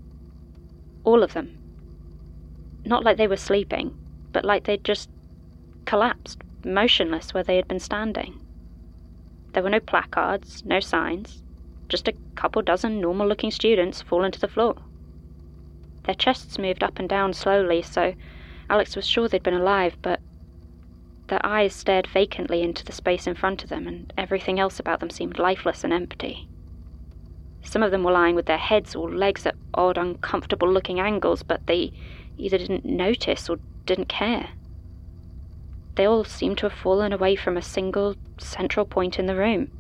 All 1.04 1.24
of 1.24 1.34
them. 1.34 1.58
Not 2.86 3.04
like 3.04 3.18
they 3.18 3.28
were 3.28 3.38
sleeping, 3.38 3.96
but 4.32 4.46
like 4.46 4.64
they'd 4.64 4.84
just 4.84 5.10
collapsed, 5.86 6.42
motionless 6.64 7.34
where 7.34 7.44
they 7.44 7.56
had 7.58 7.68
been 7.68 7.80
standing. 7.80 8.40
There 9.54 9.64
were 9.64 9.70
no 9.70 9.80
placards, 9.80 10.66
no 10.66 10.80
signs, 10.80 11.44
just 11.90 12.08
a 12.08 12.14
couple 12.36 12.62
dozen 12.62 13.00
normal 13.00 13.28
looking 13.28 13.52
students 13.52 14.02
fallen 14.02 14.32
to 14.32 14.40
the 14.40 14.48
floor. 14.48 14.76
Their 16.04 16.16
chests 16.16 16.60
moved 16.60 16.84
up 16.84 17.00
and 17.00 17.10
down 17.10 17.34
slowly, 17.34 17.82
so 17.82 18.14
Alex 18.70 18.96
was 18.96 19.08
sure 19.08 19.28
they'd 19.28 19.44
been 19.44 19.54
alive, 19.54 19.98
but 20.02 20.20
their 21.28 21.44
eyes 21.44 21.74
stared 21.74 22.08
vacantly 22.08 22.62
into 22.62 22.86
the 22.86 22.92
space 22.92 23.26
in 23.26 23.36
front 23.36 23.64
of 23.64 23.70
them, 23.70 23.88
and 23.88 24.14
everything 24.18 24.60
else 24.60 24.80
about 24.80 25.00
them 25.00 25.10
seemed 25.10 25.40
lifeless 25.40 25.84
and 25.84 25.92
empty. 25.92 26.48
Some 27.64 27.82
of 27.82 27.90
them 27.90 28.04
were 28.04 28.12
lying 28.12 28.36
with 28.36 28.46
their 28.46 28.60
heads 28.60 28.96
or 28.96 29.10
legs 29.10 29.46
at 29.46 29.56
odd, 29.74 29.98
uncomfortable 29.98 30.72
looking 30.72 31.00
angles, 31.00 31.42
but 31.42 31.66
they 31.66 31.92
either 32.38 32.60
didn't 32.60 32.86
notice 32.86 33.50
or 33.50 33.58
didn't 33.86 34.10
care. 34.10 34.50
They 35.96 36.06
all 36.06 36.24
seemed 36.24 36.60
to 36.60 36.70
have 36.70 36.78
fallen 36.78 37.12
away 37.12 37.36
from 37.36 37.58
a 37.58 37.62
single 37.62 38.16
central 38.38 38.86
point 38.86 39.18
in 39.18 39.26
the 39.26 39.36
room. 39.36 39.72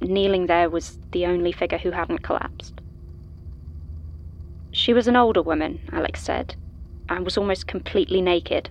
Kneeling 0.00 0.46
there 0.46 0.68
was 0.70 0.98
the 1.12 1.26
only 1.26 1.52
figure 1.52 1.78
who 1.78 1.90
hadn't 1.90 2.22
collapsed. 2.22 2.80
She 4.70 4.92
was 4.92 5.08
an 5.08 5.16
older 5.16 5.42
woman, 5.42 5.80
Alex 5.90 6.22
said, 6.22 6.54
and 7.08 7.24
was 7.24 7.38
almost 7.38 7.66
completely 7.66 8.20
naked. 8.20 8.68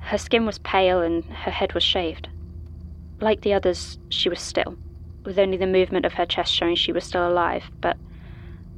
Her 0.00 0.18
skin 0.18 0.44
was 0.46 0.58
pale 0.58 1.00
and 1.00 1.24
her 1.24 1.50
head 1.50 1.74
was 1.74 1.82
shaved. 1.82 2.28
Like 3.20 3.42
the 3.42 3.54
others, 3.54 3.98
she 4.08 4.28
was 4.28 4.40
still, 4.40 4.76
with 5.24 5.38
only 5.38 5.56
the 5.56 5.66
movement 5.66 6.04
of 6.04 6.14
her 6.14 6.26
chest 6.26 6.52
showing 6.52 6.76
she 6.76 6.92
was 6.92 7.04
still 7.04 7.26
alive, 7.26 7.70
but 7.80 7.96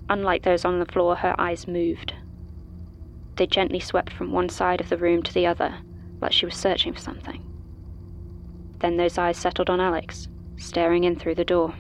unlike 0.09 0.43
those 0.43 0.65
on 0.65 0.79
the 0.79 0.87
floor, 0.87 1.17
her 1.17 1.35
eyes 1.39 1.67
moved. 1.67 2.13
They 3.37 3.47
gently 3.47 3.81
swept 3.81 4.13
from 4.13 4.33
one 4.33 4.49
side 4.49 4.81
of 4.81 4.89
the 4.89 4.97
room 4.97 5.23
to 5.23 5.33
the 5.33 5.47
other, 5.47 5.77
like 6.21 6.33
she 6.33 6.45
was 6.47 6.55
searching 6.55 6.93
for 6.93 7.01
something. 7.01 7.43
Then 8.81 8.97
those 8.97 9.19
eyes 9.19 9.37
settled 9.37 9.71
on 9.71 9.81
Alex, 9.81 10.29
staring 10.59 11.05
in 11.05 11.17
through 11.17 11.37
the 11.37 11.45
door. 11.45 11.75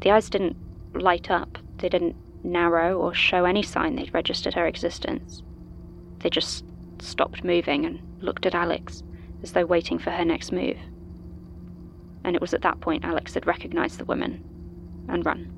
The 0.00 0.10
eyes 0.10 0.30
didn't 0.30 0.56
light 0.94 1.30
up, 1.30 1.58
they 1.78 1.88
didn't 1.88 2.16
narrow 2.44 2.98
or 2.98 3.12
show 3.14 3.44
any 3.44 3.62
sign 3.62 3.96
they'd 3.96 4.14
registered 4.14 4.54
her 4.54 4.66
existence. 4.66 5.42
They 6.20 6.30
just 6.30 6.64
stopped 7.00 7.44
moving 7.44 7.84
and 7.84 8.00
looked 8.20 8.46
at 8.46 8.54
Alex, 8.54 9.02
as 9.42 9.52
though 9.52 9.66
waiting 9.66 9.98
for 9.98 10.10
her 10.10 10.24
next 10.24 10.52
move. 10.52 10.78
And 12.24 12.34
it 12.34 12.40
was 12.40 12.54
at 12.54 12.62
that 12.62 12.80
point 12.80 13.04
Alex 13.04 13.34
had 13.34 13.46
recognized 13.46 13.98
the 13.98 14.04
woman 14.04 14.44
and 15.08 15.24
run. 15.24 15.52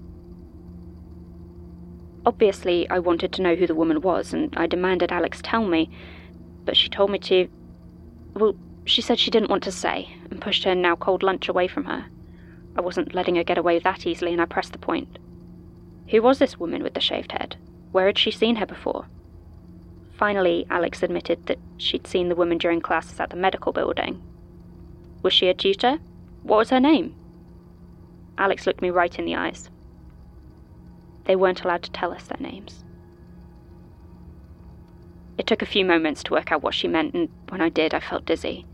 Obviously, 2.26 2.88
I 2.90 2.98
wanted 2.98 3.32
to 3.32 3.42
know 3.42 3.54
who 3.54 3.66
the 3.66 3.74
woman 3.74 4.02
was, 4.02 4.34
and 4.34 4.54
I 4.56 4.66
demanded 4.66 5.10
Alex 5.10 5.40
tell 5.42 5.64
me, 5.64 5.90
but 6.64 6.76
she 6.76 6.88
told 6.88 7.10
me 7.10 7.18
to. 7.20 7.48
Well, 8.34 8.54
she 8.84 9.02
said 9.02 9.18
she 9.18 9.30
didn't 9.30 9.50
want 9.50 9.62
to 9.64 9.72
say, 9.72 10.08
and 10.30 10.40
pushed 10.40 10.64
her 10.64 10.74
now 10.74 10.96
cold 10.96 11.22
lunch 11.22 11.48
away 11.48 11.68
from 11.68 11.84
her. 11.84 12.06
I 12.76 12.80
wasn't 12.80 13.14
letting 13.14 13.36
her 13.36 13.44
get 13.44 13.58
away 13.58 13.78
that 13.78 14.06
easily, 14.06 14.32
and 14.32 14.40
I 14.40 14.46
pressed 14.46 14.72
the 14.72 14.78
point. 14.78 15.18
Who 16.10 16.22
was 16.22 16.38
this 16.38 16.58
woman 16.58 16.82
with 16.82 16.94
the 16.94 17.00
shaved 17.00 17.32
head? 17.32 17.56
Where 17.92 18.06
had 18.06 18.18
she 18.18 18.30
seen 18.30 18.56
her 18.56 18.66
before? 18.66 19.06
Finally, 20.16 20.66
Alex 20.70 21.02
admitted 21.02 21.46
that 21.46 21.58
she'd 21.78 22.06
seen 22.06 22.28
the 22.28 22.34
woman 22.34 22.58
during 22.58 22.80
classes 22.80 23.18
at 23.20 23.30
the 23.30 23.36
medical 23.36 23.72
building. 23.72 24.22
Was 25.22 25.32
she 25.32 25.48
a 25.48 25.54
tutor? 25.54 25.98
What 26.42 26.58
was 26.58 26.70
her 26.70 26.80
name? 26.80 27.14
Alex 28.38 28.66
looked 28.66 28.82
me 28.82 28.90
right 28.90 29.18
in 29.18 29.24
the 29.24 29.36
eyes. 29.36 29.70
They 31.24 31.36
weren't 31.36 31.62
allowed 31.62 31.82
to 31.84 31.90
tell 31.90 32.12
us 32.12 32.24
their 32.24 32.40
names. 32.40 32.84
It 35.40 35.46
took 35.46 35.62
a 35.62 35.66
few 35.74 35.86
moments 35.86 36.22
to 36.24 36.34
work 36.34 36.52
out 36.52 36.62
what 36.62 36.74
she 36.74 36.86
meant, 36.86 37.14
and 37.14 37.30
when 37.48 37.62
I 37.62 37.70
did, 37.70 37.94
I 37.94 38.00
felt 38.00 38.26
dizzy. 38.26 38.66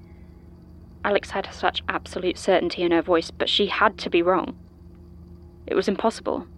Alex 1.05 1.31
had 1.31 1.49
such 1.53 1.85
absolute 1.89 2.37
certainty 2.37 2.83
in 2.83 2.91
her 2.91 3.03
voice, 3.03 3.31
but 3.31 3.49
she 3.49 3.69
had 3.69 3.97
to 3.99 4.11
be 4.11 4.21
wrong. 4.21 4.59
It 5.69 5.77
was 5.77 5.87
impossible. 5.87 6.49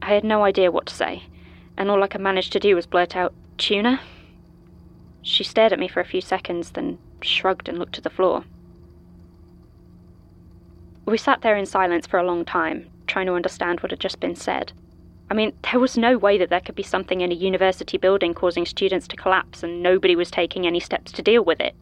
I 0.00 0.14
had 0.14 0.22
no 0.22 0.44
idea 0.44 0.70
what 0.70 0.86
to 0.86 0.94
say, 0.94 1.24
and 1.76 1.90
all 1.90 2.04
I 2.04 2.06
could 2.06 2.20
manage 2.20 2.48
to 2.50 2.60
do 2.60 2.76
was 2.76 2.86
blurt 2.86 3.16
out, 3.16 3.34
Tuna? 3.58 4.02
She 5.20 5.42
stared 5.42 5.72
at 5.72 5.80
me 5.80 5.88
for 5.88 5.98
a 5.98 6.04
few 6.04 6.20
seconds, 6.20 6.70
then 6.70 7.00
shrugged 7.22 7.68
and 7.68 7.80
looked 7.80 7.96
to 7.96 8.00
the 8.00 8.08
floor. 8.08 8.44
We 11.06 11.18
sat 11.18 11.42
there 11.42 11.56
in 11.56 11.66
silence 11.66 12.06
for 12.06 12.20
a 12.20 12.24
long 12.24 12.44
time, 12.44 12.88
trying 13.08 13.26
to 13.26 13.34
understand 13.34 13.80
what 13.80 13.90
had 13.90 13.98
just 13.98 14.20
been 14.20 14.36
said. 14.36 14.72
I 15.30 15.34
mean, 15.34 15.52
there 15.70 15.80
was 15.80 15.96
no 15.96 16.16
way 16.16 16.38
that 16.38 16.50
there 16.50 16.60
could 16.60 16.74
be 16.74 16.82
something 16.82 17.20
in 17.20 17.32
a 17.32 17.34
university 17.34 17.98
building 17.98 18.32
causing 18.32 18.64
students 18.64 19.08
to 19.08 19.16
collapse 19.16 19.62
and 19.62 19.82
nobody 19.82 20.14
was 20.14 20.30
taking 20.30 20.66
any 20.66 20.80
steps 20.80 21.10
to 21.12 21.22
deal 21.22 21.44
with 21.44 21.60
it, 21.60 21.74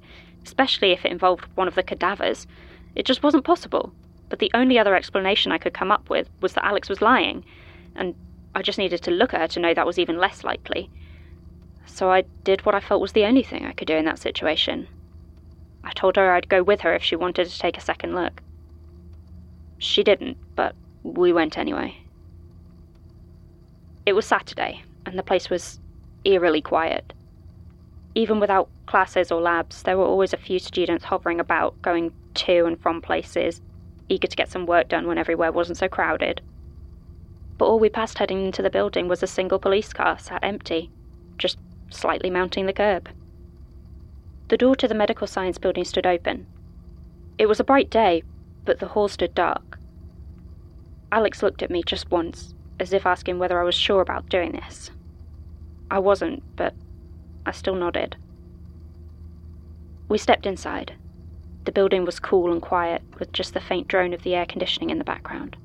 especially 0.45 0.93
if 0.93 1.05
it 1.05 1.13
involved 1.13 1.47
one 1.55 1.69
of 1.69 1.75
the 1.75 1.83
cadavers. 1.83 2.47
It 2.95 3.05
just 3.05 3.23
wasn't 3.23 3.45
possible. 3.45 3.93
But 4.29 4.39
the 4.39 4.51
only 4.55 4.79
other 4.79 4.95
explanation 4.95 5.53
I 5.53 5.59
could 5.59 5.75
come 5.75 5.93
up 5.93 6.09
with 6.09 6.29
was 6.41 6.55
that 6.55 6.65
Alex 6.65 6.89
was 6.89 7.03
lying, 7.03 7.45
and 7.95 8.15
I 8.55 8.63
just 8.63 8.79
needed 8.79 9.03
to 9.03 9.11
look 9.11 9.35
at 9.35 9.41
her 9.41 9.49
to 9.49 9.61
know 9.61 9.75
that 9.75 9.87
was 9.87 9.99
even 9.99 10.17
less 10.17 10.43
likely 10.43 10.91
so 11.95 12.11
I 12.11 12.25
did 12.43 12.67
what 12.67 12.75
I 12.75 12.81
felt 12.81 13.01
was 13.01 13.13
the 13.13 13.25
only 13.25 13.43
thing 13.43 13.65
I 13.65 13.73
could 13.73 13.87
do 13.87 13.95
in 13.95 14.05
that 14.07 14.19
situation. 14.19 14.89
I 15.85 15.93
told 15.93 16.17
her 16.17 16.33
I'd 16.33 16.49
go 16.49 16.63
with 16.63 16.81
her 16.81 16.95
if 16.95 17.05
she 17.05 17.15
wanted 17.15 17.49
to 17.49 17.59
take 17.59 17.77
a 17.77 17.83
second 17.83 18.15
look. 18.15 18.43
She 19.79 20.03
didn't, 20.03 20.39
but 20.57 20.75
we 21.03 21.33
went 21.33 21.57
anyway. 21.59 21.99
It 24.07 24.13
was 24.13 24.27
Saturday, 24.27 24.83
and 25.07 25.19
the 25.19 25.23
place 25.23 25.49
was 25.49 25.81
eerily 26.25 26.61
quiet. 26.61 27.15
Even 28.15 28.39
without 28.39 28.69
classes 28.87 29.33
or 29.33 29.41
labs, 29.41 29.83
there 29.83 29.97
were 29.97 30.05
always 30.05 30.33
a 30.33 30.39
few 30.39 30.59
students 30.59 31.07
hovering 31.07 31.41
about, 31.41 31.81
going 31.81 32.13
to 32.35 32.67
and 32.67 32.81
from 32.81 33.01
places, 33.01 33.63
eager 34.09 34.27
to 34.27 34.37
get 34.37 34.51
some 34.51 34.67
work 34.67 34.89
done 34.89 35.07
when 35.07 35.17
everywhere 35.17 35.53
wasn't 35.53 35.79
so 35.79 35.89
crowded. 35.89 36.43
But 37.57 37.67
all 37.67 37.79
we 37.79 37.89
passed 37.89 38.19
heading 38.19 38.45
into 38.45 38.63
the 38.63 38.71
building 38.71 39.09
was 39.09 39.23
a 39.23 39.27
single 39.27 39.59
police 39.59 39.93
car 39.93 40.19
sat 40.19 40.45
empty, 40.45 40.91
just 41.39 41.59
slightly 41.91 42.29
mounting 42.29 42.67
the 42.67 42.73
curb. 42.73 43.09
The 44.49 44.59
door 44.59 44.77
to 44.77 44.89
the 44.89 44.95
medical 44.95 45.27
science 45.27 45.57
building 45.57 45.85
stood 45.85 46.07
open. 46.07 46.47
It 47.39 47.47
was 47.47 47.59
a 47.59 47.65
bright 47.65 47.89
day, 47.89 48.23
but 48.65 48.81
the 48.81 48.89
hall 48.89 49.09
stood 49.09 49.35
dark. 49.35 49.79
Alex 51.11 51.43
looked 51.43 51.63
at 51.63 51.71
me 51.71 51.83
just 51.85 52.11
once, 52.11 52.54
as 52.81 52.93
if 52.93 53.07
asking 53.07 53.38
whether 53.38 53.61
I 53.61 53.64
was 53.64 53.75
sure 53.75 54.00
about 54.00 54.28
doing 54.28 54.52
this. 54.52 54.90
I 55.90 55.99
wasn't, 55.99 56.43
but 56.57 56.75
I 57.47 57.52
still 57.52 57.75
nodded. 57.75 58.16
We 60.09 60.19
stepped 60.19 60.47
inside. 60.47 60.95
The 61.64 61.73
building 61.73 62.04
was 62.04 62.21
cool 62.21 62.52
and 62.52 62.61
quiet, 62.61 63.02
with 63.19 63.33
just 63.33 63.54
the 63.54 63.61
faint 63.61 63.88
drone 63.88 64.12
of 64.12 64.23
the 64.23 64.35
air 64.35 64.47
conditioning 64.47 64.90
in 64.90 64.99
the 64.99 65.04
background. 65.04 65.57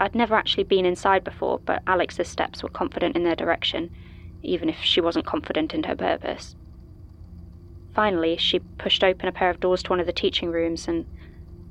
I'd 0.00 0.14
never 0.14 0.34
actually 0.34 0.64
been 0.64 0.86
inside 0.86 1.24
before, 1.24 1.58
but 1.58 1.82
Alex's 1.86 2.28
steps 2.28 2.62
were 2.62 2.68
confident 2.68 3.16
in 3.16 3.24
their 3.24 3.36
direction, 3.36 3.90
even 4.42 4.68
if 4.68 4.76
she 4.78 5.00
wasn't 5.00 5.26
confident 5.26 5.74
in 5.74 5.84
her 5.84 5.96
purpose. 5.96 6.56
Finally, 7.94 8.36
she 8.36 8.60
pushed 8.60 9.02
open 9.02 9.28
a 9.28 9.32
pair 9.32 9.50
of 9.50 9.60
doors 9.60 9.82
to 9.82 9.90
one 9.90 10.00
of 10.00 10.06
the 10.06 10.12
teaching 10.12 10.50
rooms, 10.50 10.86
and 10.86 11.04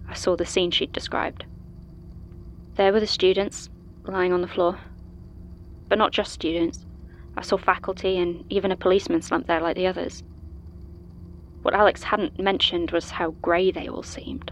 I 0.09 0.13
saw 0.13 0.35
the 0.35 0.45
scene 0.45 0.71
she'd 0.71 0.91
described. 0.91 1.45
There 2.75 2.91
were 2.91 2.99
the 2.99 3.07
students, 3.07 3.69
lying 4.07 4.33
on 4.33 4.41
the 4.41 4.47
floor. 4.47 4.79
But 5.89 5.97
not 5.97 6.11
just 6.11 6.33
students. 6.33 6.85
I 7.35 7.41
saw 7.41 7.57
faculty 7.57 8.17
and 8.17 8.43
even 8.51 8.71
a 8.71 8.77
policeman 8.77 9.21
slumped 9.21 9.47
there 9.47 9.61
like 9.61 9.75
the 9.75 9.87
others. 9.87 10.23
What 11.61 11.73
Alex 11.73 12.03
hadn't 12.03 12.39
mentioned 12.39 12.91
was 12.91 13.11
how 13.11 13.31
grey 13.41 13.71
they 13.71 13.87
all 13.87 14.03
seemed. 14.03 14.51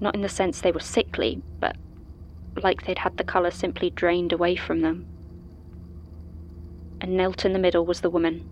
Not 0.00 0.14
in 0.14 0.22
the 0.22 0.28
sense 0.28 0.60
they 0.60 0.72
were 0.72 0.80
sickly, 0.80 1.42
but 1.60 1.76
like 2.62 2.84
they'd 2.84 2.98
had 2.98 3.16
the 3.16 3.24
colour 3.24 3.50
simply 3.50 3.90
drained 3.90 4.32
away 4.32 4.56
from 4.56 4.80
them 4.80 5.06
and 7.02 7.16
knelt 7.16 7.44
in 7.44 7.52
the 7.52 7.58
middle 7.58 7.84
was 7.84 8.00
the 8.00 8.08
woman. 8.08 8.48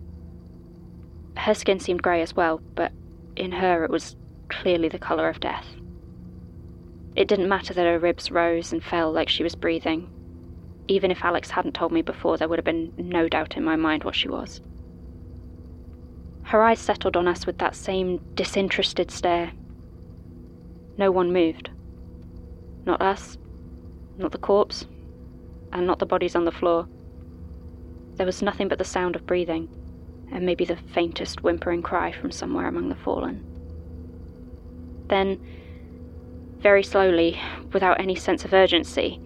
Her 1.36 1.54
skin 1.54 1.78
seemed 1.78 2.02
grey 2.02 2.20
as 2.20 2.34
well, 2.34 2.60
but 2.74 2.92
in 3.36 3.52
her 3.52 3.84
it 3.84 3.90
was 3.90 4.16
clearly 4.48 4.88
the 4.88 4.98
colour 4.98 5.28
of 5.28 5.38
death. 5.38 5.64
It 7.16 7.28
didn't 7.28 7.48
matter 7.48 7.74
that 7.74 7.86
her 7.86 7.98
ribs 7.98 8.30
rose 8.30 8.72
and 8.72 8.82
fell 8.82 9.10
like 9.12 9.28
she 9.28 9.42
was 9.42 9.54
breathing. 9.54 10.08
Even 10.88 11.10
if 11.10 11.24
Alex 11.24 11.50
hadn't 11.50 11.74
told 11.74 11.92
me 11.92 12.02
before, 12.02 12.36
there 12.36 12.48
would 12.48 12.58
have 12.58 12.64
been 12.64 12.92
no 12.96 13.28
doubt 13.28 13.56
in 13.56 13.64
my 13.64 13.76
mind 13.76 14.04
what 14.04 14.14
she 14.14 14.28
was. 14.28 14.60
Her 16.44 16.62
eyes 16.62 16.80
settled 16.80 17.16
on 17.16 17.28
us 17.28 17.46
with 17.46 17.58
that 17.58 17.76
same 17.76 18.18
disinterested 18.34 19.10
stare. 19.10 19.52
No 20.96 21.10
one 21.10 21.32
moved. 21.32 21.70
Not 22.84 23.00
us, 23.00 23.38
not 24.18 24.32
the 24.32 24.38
corpse, 24.38 24.86
and 25.72 25.86
not 25.86 25.98
the 25.98 26.06
bodies 26.06 26.34
on 26.34 26.44
the 26.44 26.50
floor. 26.52 26.88
There 28.16 28.26
was 28.26 28.42
nothing 28.42 28.68
but 28.68 28.78
the 28.78 28.84
sound 28.84 29.14
of 29.14 29.26
breathing, 29.26 29.68
and 30.32 30.44
maybe 30.44 30.64
the 30.64 30.76
faintest 30.76 31.42
whimpering 31.42 31.82
cry 31.82 32.12
from 32.12 32.30
somewhere 32.32 32.66
among 32.66 32.88
the 32.88 32.96
fallen. 32.96 33.44
Then, 35.08 35.40
very 36.60 36.82
slowly, 36.82 37.40
without 37.72 37.98
any 37.98 38.14
sense 38.14 38.44
of 38.44 38.52
urgency, 38.52 39.20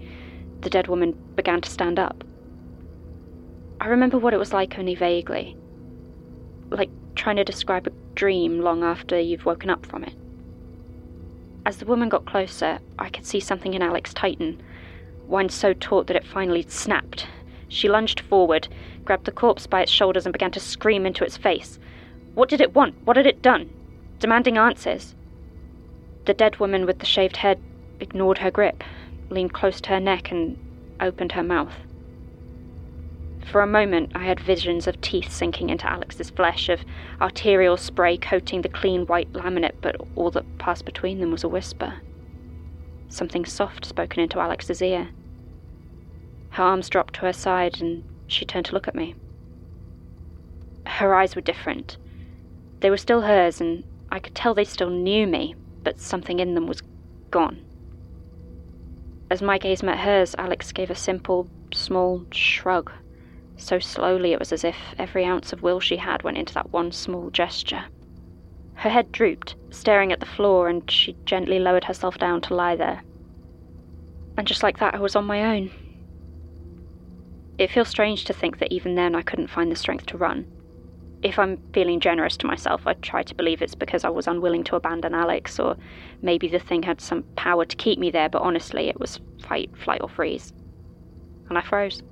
the 0.60 0.70
dead 0.70 0.86
woman 0.86 1.12
began 1.34 1.60
to 1.60 1.70
stand 1.70 1.98
up. 1.98 2.24
I 3.80 3.88
remember 3.88 4.18
what 4.18 4.32
it 4.32 4.38
was 4.38 4.52
like 4.52 4.78
only 4.78 4.94
vaguely. 4.94 5.56
Like 6.70 6.90
trying 7.16 7.36
to 7.36 7.44
describe 7.44 7.86
a 7.86 7.92
dream 8.14 8.60
long 8.60 8.82
after 8.82 9.18
you've 9.18 9.44
woken 9.44 9.68
up 9.68 9.84
from 9.84 10.04
it. 10.04 10.14
As 11.66 11.78
the 11.78 11.86
woman 11.86 12.08
got 12.08 12.26
closer, 12.26 12.78
I 12.98 13.08
could 13.08 13.26
see 13.26 13.40
something 13.40 13.74
in 13.74 13.82
Alex 13.82 14.14
tighten, 14.14 14.62
wind 15.26 15.50
so 15.50 15.72
taut 15.72 16.06
that 16.06 16.16
it 16.16 16.26
finally 16.26 16.64
snapped. 16.68 17.26
She 17.68 17.88
lunged 17.88 18.20
forward, 18.20 18.68
grabbed 19.04 19.24
the 19.24 19.32
corpse 19.32 19.66
by 19.66 19.82
its 19.82 19.90
shoulders, 19.90 20.26
and 20.26 20.32
began 20.32 20.52
to 20.52 20.60
scream 20.60 21.04
into 21.04 21.24
its 21.24 21.36
face. 21.36 21.78
What 22.34 22.48
did 22.48 22.60
it 22.60 22.74
want? 22.74 22.94
What 23.04 23.16
had 23.16 23.26
it 23.26 23.42
done? 23.42 23.70
Demanding 24.18 24.58
answers. 24.58 25.14
The 26.24 26.34
dead 26.34 26.58
woman 26.58 26.86
with 26.86 27.00
the 27.00 27.06
shaved 27.06 27.36
head 27.36 27.60
ignored 28.00 28.38
her 28.38 28.50
grip, 28.50 28.82
leaned 29.28 29.52
close 29.52 29.80
to 29.82 29.90
her 29.90 30.00
neck, 30.00 30.30
and 30.30 30.56
opened 31.00 31.32
her 31.32 31.42
mouth. 31.42 31.74
For 33.44 33.60
a 33.60 33.66
moment, 33.66 34.12
I 34.14 34.24
had 34.24 34.40
visions 34.40 34.86
of 34.86 35.00
teeth 35.02 35.30
sinking 35.30 35.68
into 35.68 35.90
Alex's 35.90 36.30
flesh, 36.30 36.70
of 36.70 36.84
arterial 37.20 37.76
spray 37.76 38.16
coating 38.16 38.62
the 38.62 38.70
clean 38.70 39.06
white 39.06 39.32
laminate, 39.34 39.76
but 39.82 39.96
all 40.16 40.30
that 40.30 40.58
passed 40.58 40.86
between 40.86 41.20
them 41.20 41.30
was 41.30 41.44
a 41.44 41.48
whisper. 41.48 41.94
Something 43.08 43.44
soft 43.44 43.84
spoken 43.84 44.22
into 44.22 44.40
Alex's 44.40 44.80
ear. 44.80 45.10
Her 46.50 46.64
arms 46.64 46.88
dropped 46.88 47.14
to 47.14 47.26
her 47.26 47.32
side, 47.34 47.80
and 47.82 48.02
she 48.26 48.46
turned 48.46 48.66
to 48.66 48.72
look 48.72 48.88
at 48.88 48.94
me. 48.94 49.14
Her 50.86 51.14
eyes 51.14 51.36
were 51.36 51.42
different. 51.42 51.98
They 52.80 52.88
were 52.88 52.96
still 52.96 53.20
hers, 53.20 53.60
and 53.60 53.84
I 54.10 54.20
could 54.20 54.34
tell 54.34 54.54
they 54.54 54.64
still 54.64 54.90
knew 54.90 55.26
me, 55.26 55.54
but 55.84 56.00
something 56.00 56.40
in 56.40 56.54
them 56.54 56.66
was 56.66 56.82
gone. 57.30 57.60
As 59.30 59.42
my 59.42 59.58
gaze 59.58 59.82
met 59.82 60.00
hers, 60.00 60.34
Alex 60.38 60.72
gave 60.72 60.90
a 60.90 60.94
simple, 60.94 61.48
small 61.72 62.24
shrug 62.32 62.90
so 63.56 63.78
slowly 63.78 64.32
it 64.32 64.38
was 64.38 64.52
as 64.52 64.64
if 64.64 64.94
every 64.98 65.24
ounce 65.24 65.52
of 65.52 65.62
will 65.62 65.80
she 65.80 65.96
had 65.96 66.22
went 66.22 66.38
into 66.38 66.54
that 66.54 66.72
one 66.72 66.92
small 66.92 67.30
gesture. 67.30 67.84
Her 68.74 68.90
head 68.90 69.12
drooped, 69.12 69.54
staring 69.70 70.12
at 70.12 70.20
the 70.20 70.26
floor, 70.26 70.68
and 70.68 70.88
she 70.90 71.16
gently 71.24 71.58
lowered 71.58 71.84
herself 71.84 72.18
down 72.18 72.40
to 72.42 72.54
lie 72.54 72.76
there. 72.76 73.02
And 74.36 74.46
just 74.46 74.62
like 74.62 74.78
that, 74.78 74.94
I 74.94 74.98
was 74.98 75.14
on 75.14 75.24
my 75.24 75.56
own. 75.56 75.70
It 77.56 77.70
feels 77.70 77.88
strange 77.88 78.24
to 78.24 78.32
think 78.32 78.58
that 78.58 78.72
even 78.72 78.96
then 78.96 79.14
I 79.14 79.22
couldn't 79.22 79.50
find 79.50 79.70
the 79.70 79.76
strength 79.76 80.06
to 80.06 80.18
run. 80.18 80.46
If 81.24 81.38
I'm 81.38 81.56
feeling 81.72 82.00
generous 82.00 82.36
to 82.36 82.46
myself, 82.46 82.86
I 82.86 82.92
try 82.92 83.22
to 83.22 83.34
believe 83.34 83.62
it's 83.62 83.74
because 83.74 84.04
I 84.04 84.10
was 84.10 84.26
unwilling 84.26 84.62
to 84.64 84.76
abandon 84.76 85.14
Alex, 85.14 85.58
or 85.58 85.74
maybe 86.20 86.48
the 86.48 86.58
thing 86.58 86.82
had 86.82 87.00
some 87.00 87.22
power 87.34 87.64
to 87.64 87.76
keep 87.76 87.98
me 87.98 88.10
there, 88.10 88.28
but 88.28 88.42
honestly, 88.42 88.90
it 88.90 89.00
was 89.00 89.20
fight, 89.42 89.74
flight, 89.74 90.02
or 90.02 90.08
freeze. 90.10 90.52
And 91.48 91.56
I 91.56 91.62
froze. 91.62 92.02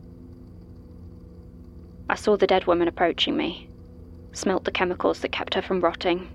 I 2.08 2.14
saw 2.14 2.38
the 2.38 2.46
dead 2.46 2.66
woman 2.66 2.88
approaching 2.88 3.36
me, 3.36 3.68
smelt 4.32 4.64
the 4.64 4.70
chemicals 4.70 5.20
that 5.20 5.30
kept 5.30 5.52
her 5.54 5.62
from 5.62 5.82
rotting, 5.82 6.30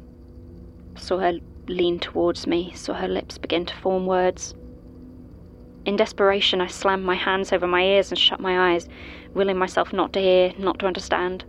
saw 0.95 1.17
her 1.17 1.39
lean 1.67 1.97
towards 1.97 2.45
me, 2.45 2.73
saw 2.75 2.93
her 2.93 3.07
lips 3.07 3.39
begin 3.39 3.65
to 3.65 3.75
form 3.75 4.05
words. 4.05 4.53
In 5.85 5.95
desperation, 5.95 6.61
I 6.61 6.67
slammed 6.67 7.05
my 7.05 7.15
hands 7.15 7.51
over 7.51 7.65
my 7.65 7.81
ears 7.81 8.11
and 8.11 8.19
shut 8.19 8.39
my 8.39 8.73
eyes, 8.73 8.87
willing 9.33 9.57
myself 9.57 9.93
not 9.93 10.13
to 10.13 10.19
hear, 10.19 10.53
not 10.59 10.77
to 10.79 10.85
understand. 10.85 11.43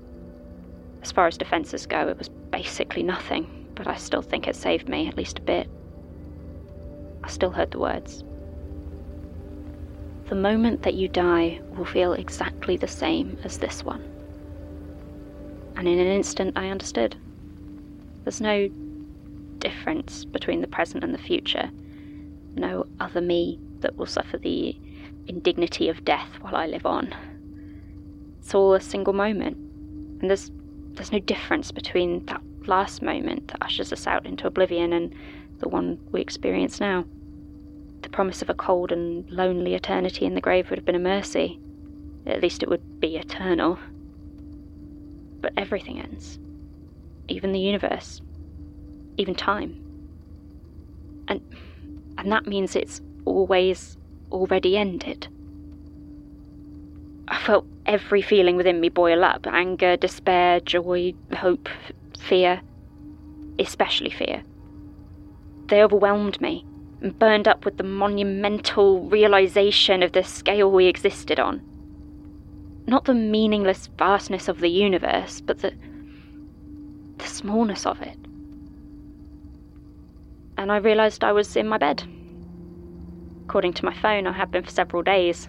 As 1.02 1.12
far 1.12 1.26
as 1.26 1.38
defences 1.38 1.86
go, 1.86 2.08
it 2.08 2.18
was 2.18 2.28
basically 2.28 3.02
nothing, 3.02 3.68
but 3.74 3.86
I 3.86 3.96
still 3.96 4.22
think 4.22 4.46
it 4.46 4.56
saved 4.56 4.88
me, 4.88 5.08
at 5.08 5.16
least 5.16 5.38
a 5.38 5.42
bit. 5.42 5.68
I 7.24 7.28
still 7.28 7.50
heard 7.50 7.70
the 7.70 7.78
words. 7.78 8.24
The 10.28 10.34
moment 10.34 10.82
that 10.82 10.94
you 10.94 11.08
die 11.08 11.60
will 11.70 11.84
feel 11.84 12.12
exactly 12.12 12.76
the 12.76 12.88
same 12.88 13.38
as 13.44 13.58
this 13.58 13.82
one 13.84 14.04
and 15.78 15.86
in 15.86 16.00
an 16.00 16.08
instant 16.08 16.58
I 16.58 16.68
understood. 16.70 17.16
There's 18.24 18.40
no 18.40 18.68
difference 19.58 20.24
between 20.24 20.60
the 20.60 20.66
present 20.66 21.04
and 21.04 21.14
the 21.14 21.18
future, 21.18 21.70
no 22.56 22.84
other 22.98 23.20
me 23.20 23.60
that 23.80 23.96
will 23.96 24.06
suffer 24.06 24.38
the 24.38 24.76
indignity 25.28 25.88
of 25.88 26.04
death 26.04 26.28
while 26.40 26.56
I 26.56 26.66
live 26.66 26.84
on. 26.84 27.14
It's 28.40 28.54
all 28.56 28.74
a 28.74 28.80
single 28.80 29.12
moment, 29.12 29.56
and 30.20 30.28
there's 30.28 30.50
there's 30.98 31.12
no 31.12 31.20
difference 31.20 31.70
between 31.70 32.26
that 32.26 32.42
last 32.66 33.02
moment 33.02 33.48
that 33.48 33.62
ushers 33.62 33.92
us 33.92 34.06
out 34.06 34.26
into 34.26 34.46
oblivion 34.46 34.92
and 34.92 35.14
the 35.60 35.68
one 35.68 35.98
we 36.12 36.20
experience 36.20 36.80
now. 36.80 37.04
The 38.02 38.08
promise 38.08 38.42
of 38.42 38.50
a 38.50 38.54
cold 38.54 38.92
and 38.92 39.28
lonely 39.30 39.74
eternity 39.74 40.24
in 40.24 40.34
the 40.34 40.40
grave 40.40 40.68
would 40.68 40.78
have 40.78 40.84
been 40.84 40.94
a 40.94 41.00
mercy. 41.00 41.58
At 42.26 42.42
least 42.42 42.62
it 42.62 42.68
would 42.68 43.00
be 43.00 43.16
eternal. 43.16 43.78
But 45.40 45.52
everything 45.56 46.00
ends. 46.00 46.38
Even 47.28 47.52
the 47.52 47.60
universe. 47.60 48.20
Even 49.16 49.34
time. 49.34 49.84
And 51.28 51.40
and 52.18 52.32
that 52.32 52.46
means 52.46 52.74
it's 52.74 53.00
always 53.24 53.96
already 54.32 54.76
ended. 54.76 55.28
I 57.28 57.38
felt 57.38 57.66
every 57.88 58.20
feeling 58.22 58.54
within 58.54 58.80
me 58.80 58.90
boil 58.90 59.24
up 59.24 59.46
anger, 59.46 59.96
despair, 59.96 60.60
joy, 60.60 61.14
hope, 61.34 61.68
fear. 62.20 62.60
Especially 63.58 64.10
fear. 64.10 64.44
They 65.66 65.82
overwhelmed 65.82 66.40
me 66.40 66.64
and 67.00 67.18
burned 67.18 67.48
up 67.48 67.64
with 67.64 67.76
the 67.76 67.82
monumental 67.82 69.08
realization 69.08 70.02
of 70.02 70.12
the 70.12 70.22
scale 70.22 70.70
we 70.70 70.86
existed 70.86 71.40
on. 71.40 71.60
Not 72.86 73.04
the 73.04 73.14
meaningless 73.14 73.88
vastness 73.98 74.48
of 74.48 74.60
the 74.60 74.70
universe, 74.70 75.40
but 75.40 75.60
the, 75.60 75.72
the 77.18 77.26
smallness 77.26 77.84
of 77.84 78.00
it. 78.00 78.16
And 80.56 80.70
I 80.70 80.76
realised 80.76 81.24
I 81.24 81.32
was 81.32 81.56
in 81.56 81.68
my 81.68 81.78
bed. 81.78 82.02
According 83.44 83.72
to 83.74 83.84
my 83.84 83.94
phone, 83.94 84.26
I 84.26 84.32
had 84.32 84.50
been 84.50 84.62
for 84.62 84.70
several 84.70 85.02
days. 85.02 85.48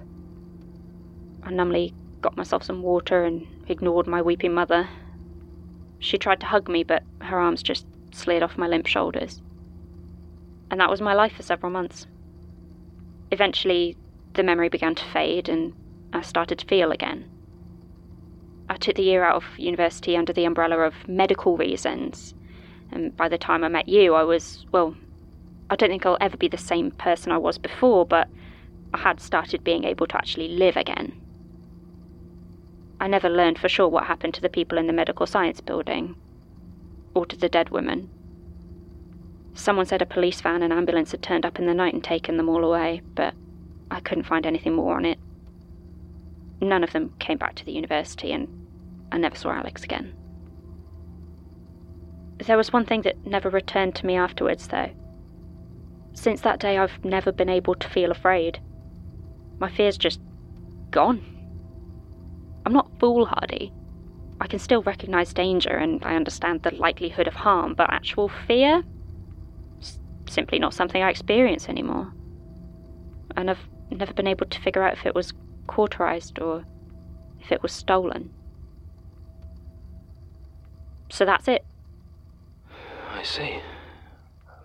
I 1.43 1.51
numbly 1.51 1.93
got 2.21 2.37
myself 2.37 2.63
some 2.63 2.81
water 2.81 3.23
and 3.23 3.47
ignored 3.67 4.07
my 4.07 4.21
weeping 4.21 4.53
mother. 4.53 4.89
She 5.99 6.17
tried 6.17 6.39
to 6.41 6.45
hug 6.45 6.67
me, 6.69 6.83
but 6.83 7.03
her 7.21 7.39
arms 7.39 7.63
just 7.63 7.85
slid 8.11 8.43
off 8.43 8.57
my 8.57 8.67
limp 8.67 8.87
shoulders. 8.87 9.41
And 10.71 10.79
that 10.79 10.89
was 10.89 11.01
my 11.01 11.13
life 11.13 11.33
for 11.33 11.43
several 11.43 11.71
months. 11.71 12.07
Eventually, 13.31 13.97
the 14.33 14.43
memory 14.43 14.69
began 14.69 14.95
to 14.95 15.05
fade, 15.05 15.49
and 15.49 15.73
I 16.13 16.21
started 16.21 16.59
to 16.59 16.65
feel 16.65 16.91
again. 16.91 17.29
I 18.69 18.77
took 18.77 18.95
the 18.95 19.03
year 19.03 19.23
out 19.23 19.35
of 19.35 19.59
university 19.59 20.15
under 20.15 20.31
the 20.31 20.45
umbrella 20.45 20.79
of 20.79 21.07
medical 21.07 21.57
reasons, 21.57 22.33
and 22.91 23.15
by 23.15 23.27
the 23.27 23.37
time 23.37 23.63
I 23.63 23.67
met 23.67 23.87
you, 23.87 24.13
I 24.13 24.23
was, 24.23 24.65
well, 24.71 24.95
I 25.69 25.75
don't 25.75 25.89
think 25.89 26.05
I'll 26.05 26.17
ever 26.21 26.37
be 26.37 26.47
the 26.47 26.57
same 26.57 26.91
person 26.91 27.31
I 27.31 27.37
was 27.37 27.57
before, 27.57 28.05
but 28.05 28.27
I 28.93 28.99
had 28.99 29.19
started 29.19 29.63
being 29.63 29.83
able 29.83 30.07
to 30.07 30.17
actually 30.17 30.49
live 30.49 30.77
again. 30.77 31.19
I 32.99 33.07
never 33.07 33.29
learned 33.29 33.59
for 33.59 33.69
sure 33.69 33.87
what 33.87 34.05
happened 34.05 34.33
to 34.35 34.41
the 34.41 34.49
people 34.49 34.77
in 34.77 34.87
the 34.87 34.93
medical 34.93 35.25
science 35.25 35.61
building, 35.61 36.15
or 37.13 37.25
to 37.25 37.37
the 37.37 37.49
dead 37.49 37.69
women. 37.69 38.09
Someone 39.53 39.85
said 39.85 40.01
a 40.01 40.05
police 40.05 40.41
van 40.41 40.61
and 40.63 40.73
ambulance 40.73 41.11
had 41.11 41.21
turned 41.21 41.45
up 41.45 41.59
in 41.59 41.65
the 41.65 41.73
night 41.73 41.93
and 41.93 42.03
taken 42.03 42.37
them 42.37 42.49
all 42.49 42.63
away, 42.63 43.01
but 43.15 43.33
I 43.89 43.99
couldn't 43.99 44.25
find 44.25 44.45
anything 44.45 44.75
more 44.75 44.95
on 44.95 45.05
it. 45.05 45.17
None 46.61 46.83
of 46.83 46.91
them 46.91 47.13
came 47.19 47.37
back 47.37 47.55
to 47.55 47.65
the 47.65 47.71
university, 47.71 48.31
and 48.31 48.47
I 49.11 49.17
never 49.17 49.35
saw 49.35 49.51
Alex 49.51 49.83
again. 49.83 50.13
There 52.37 52.57
was 52.57 52.73
one 52.73 52.85
thing 52.85 53.01
that 53.03 53.25
never 53.25 53.49
returned 53.49 53.95
to 53.95 54.05
me 54.05 54.15
afterwards, 54.15 54.67
though. 54.67 54.91
Since 56.13 56.41
that 56.41 56.59
day, 56.59 56.77
I've 56.77 57.03
never 57.03 57.31
been 57.31 57.49
able 57.49 57.75
to 57.75 57.89
feel 57.89 58.11
afraid. 58.11 58.59
My 59.57 59.69
fear's 59.69 59.97
just 59.97 60.19
gone. 60.91 61.38
I'm 62.65 62.73
not 62.73 62.89
foolhardy. 62.99 63.71
I 64.41 64.47
can 64.47 64.59
still 64.59 64.81
recognize 64.83 65.33
danger 65.33 65.71
and 65.71 66.03
I 66.03 66.15
understand 66.15 66.63
the 66.63 66.71
likelihood 66.75 67.27
of 67.27 67.33
harm, 67.33 67.73
but 67.73 67.91
actual 67.91 68.29
fear? 68.29 68.83
It's 69.79 69.99
simply 70.29 70.59
not 70.59 70.73
something 70.73 71.01
I 71.01 71.09
experience 71.09 71.67
anymore. 71.67 72.13
And 73.35 73.49
I've 73.49 73.67
never 73.91 74.13
been 74.13 74.27
able 74.27 74.45
to 74.45 74.61
figure 74.61 74.83
out 74.83 74.93
if 74.93 75.05
it 75.05 75.15
was 75.15 75.33
cauterized 75.67 76.39
or 76.39 76.63
if 77.41 77.51
it 77.51 77.61
was 77.61 77.71
stolen. 77.71 78.31
So 81.09 81.25
that's 81.25 81.47
it. 81.47 81.65
I 83.11 83.23
see. 83.23 83.59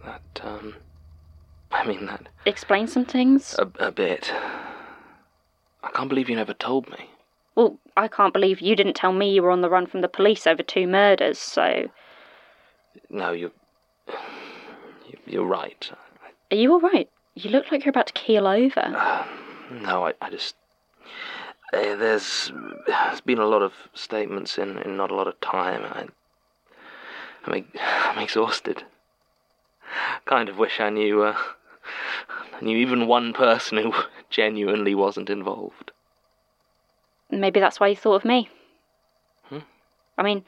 That, 0.04 0.22
um. 0.42 0.74
I 1.72 1.86
mean, 1.86 2.06
that. 2.06 2.28
Explain 2.46 2.86
some 2.86 3.04
things? 3.04 3.56
A, 3.58 3.68
a 3.86 3.90
bit. 3.90 4.32
I 5.82 5.90
can't 5.90 6.08
believe 6.08 6.28
you 6.28 6.36
never 6.36 6.54
told 6.54 6.88
me. 6.90 7.10
Well, 7.54 7.78
I 7.96 8.08
can't 8.08 8.32
believe 8.32 8.60
you 8.60 8.74
didn't 8.74 8.94
tell 8.96 9.12
me 9.12 9.32
you 9.32 9.42
were 9.42 9.50
on 9.50 9.60
the 9.60 9.70
run 9.70 9.86
from 9.86 10.00
the 10.00 10.08
police 10.08 10.46
over 10.46 10.62
two 10.62 10.86
murders, 10.86 11.38
so. 11.38 11.88
No, 13.10 13.32
you're. 13.32 13.52
You're 15.26 15.46
right. 15.46 15.90
Are 16.50 16.56
you 16.56 16.72
alright? 16.72 17.08
You 17.34 17.50
look 17.50 17.70
like 17.70 17.84
you're 17.84 17.90
about 17.90 18.08
to 18.08 18.12
keel 18.12 18.46
over. 18.46 18.80
Uh, 18.80 19.26
no, 19.70 20.06
I, 20.06 20.12
I 20.20 20.30
just. 20.30 20.56
Uh, 21.72 21.96
there's, 21.96 22.52
there's 22.86 23.20
been 23.20 23.38
a 23.38 23.46
lot 23.46 23.62
of 23.62 23.72
statements 23.94 24.58
in, 24.58 24.78
in 24.78 24.96
not 24.96 25.10
a 25.10 25.14
lot 25.14 25.26
of 25.26 25.40
time. 25.40 25.82
I, 25.84 26.06
I'm, 27.46 27.64
I'm 27.80 28.18
exhausted. 28.18 28.84
kind 30.24 30.48
of 30.48 30.58
wish 30.58 30.80
I 30.80 30.90
knew, 30.90 31.22
uh, 31.22 31.36
I 32.60 32.64
knew 32.64 32.76
even 32.76 33.06
one 33.06 33.32
person 33.32 33.78
who 33.78 33.92
genuinely 34.30 34.94
wasn't 34.94 35.30
involved. 35.30 35.92
Maybe 37.40 37.60
that's 37.60 37.80
why 37.80 37.88
you 37.88 37.96
thought 37.96 38.16
of 38.16 38.24
me. 38.24 38.48
Hmm? 39.48 39.58
I 40.16 40.22
mean, 40.22 40.44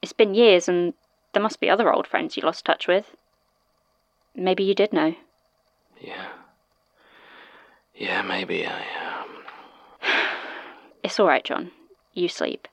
it's 0.00 0.12
been 0.12 0.34
years 0.34 0.68
and 0.68 0.94
there 1.32 1.42
must 1.42 1.60
be 1.60 1.70
other 1.70 1.92
old 1.92 2.06
friends 2.06 2.36
you 2.36 2.42
lost 2.42 2.64
touch 2.64 2.86
with. 2.86 3.16
Maybe 4.34 4.64
you 4.64 4.74
did 4.74 4.92
know. 4.92 5.14
Yeah. 6.00 6.28
Yeah, 7.94 8.22
maybe 8.22 8.66
I, 8.66 8.80
um... 8.80 9.28
It's 11.02 11.18
all 11.18 11.26
right, 11.26 11.44
John. 11.44 11.70
You 12.14 12.28
sleep. 12.28 12.68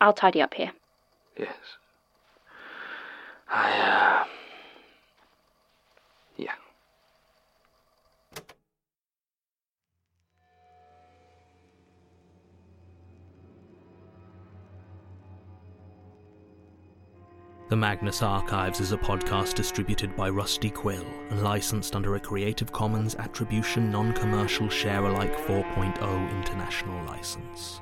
I'll 0.00 0.12
tidy 0.12 0.42
up 0.42 0.54
here. 0.54 0.72
Yes. 1.38 1.54
I, 3.48 3.72
uh... 3.78 4.24
The 17.72 17.76
Magnus 17.76 18.20
Archives 18.20 18.80
is 18.80 18.92
a 18.92 18.98
podcast 18.98 19.54
distributed 19.54 20.14
by 20.14 20.28
Rusty 20.28 20.68
Quill 20.68 21.06
and 21.30 21.42
licensed 21.42 21.96
under 21.96 22.16
a 22.16 22.20
Creative 22.20 22.70
Commons 22.70 23.14
Attribution 23.14 23.90
Non 23.90 24.12
Commercial 24.12 24.68
Share 24.68 25.06
Alike 25.06 25.34
4.0 25.46 26.30
International 26.36 27.02
License. 27.06 27.80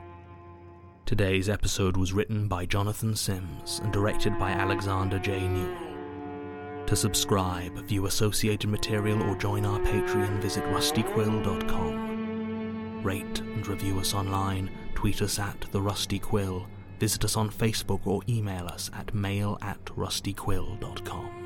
Today's 1.07 1.49
episode 1.49 1.97
was 1.97 2.13
written 2.13 2.47
by 2.47 2.67
Jonathan 2.67 3.17
Sims 3.17 3.81
and 3.83 3.93
directed 3.93 4.39
by 4.39 4.53
Alexander 4.53 5.19
J. 5.19 5.49
Newall. 5.49 6.87
To 6.87 6.95
subscribe, 6.95 7.77
view 7.89 8.07
associated 8.07 8.71
material, 8.71 9.21
or 9.25 9.35
join 9.35 9.67
our 9.67 9.81
Patreon, 9.81 10.41
visit 10.41 10.63
rustyquill.com. 10.67 13.03
Rate 13.03 13.41
and 13.41 13.67
review 13.67 13.99
us 13.99 14.15
online, 14.15 14.71
tweet 14.95 15.21
us 15.21 15.41
at 15.41 15.67
The 15.73 15.83
Rusty 15.83 16.21
Quill, 16.21 16.69
visit 17.01 17.25
us 17.25 17.37
on 17.37 17.51
Facebook, 17.51 18.07
or 18.07 18.23
email 18.29 18.67
us 18.67 18.91
at 18.95 19.13
mail 19.15 19.59
at 19.63 19.83
rustyquill.com. 19.87 21.41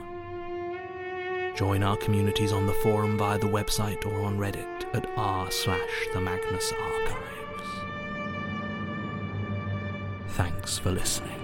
Join 1.56 1.84
our 1.84 1.96
communities 1.96 2.50
on 2.52 2.66
the 2.66 2.74
forum 2.74 3.16
via 3.16 3.38
the 3.38 3.46
website 3.46 4.04
or 4.04 4.22
on 4.22 4.36
Reddit 4.36 4.92
at 4.92 5.08
r 5.16 5.50
slash 5.52 6.08
the 6.12 6.20
Magnus 6.20 6.72
Archives. 6.72 7.20
Thanks 10.30 10.76
for 10.78 10.90
listening. 10.90 11.43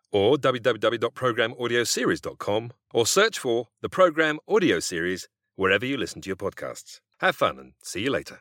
or 0.11 0.37
www.programaudioseries.com 0.37 2.71
or 2.93 3.05
search 3.05 3.39
for 3.39 3.67
the 3.81 3.89
Program 3.89 4.39
Audio 4.47 4.79
Series 4.79 5.27
wherever 5.55 5.85
you 5.85 5.97
listen 5.97 6.21
to 6.21 6.29
your 6.29 6.37
podcasts. 6.37 7.01
Have 7.19 7.35
fun 7.35 7.59
and 7.59 7.73
see 7.83 8.01
you 8.01 8.11
later. 8.11 8.39